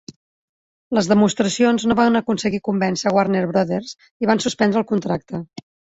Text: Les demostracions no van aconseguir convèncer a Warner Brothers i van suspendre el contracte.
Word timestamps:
Les 0.97 1.09
demostracions 1.09 1.85
no 1.91 1.97
van 1.99 2.19
aconseguir 2.21 2.61
convèncer 2.69 3.11
a 3.11 3.15
Warner 3.19 3.45
Brothers 3.53 3.93
i 4.25 4.31
van 4.31 4.43
suspendre 4.47 4.83
el 4.83 4.89
contracte. 4.95 5.43